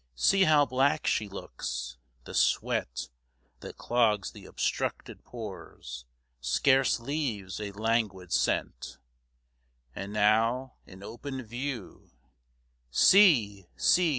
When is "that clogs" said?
3.59-4.31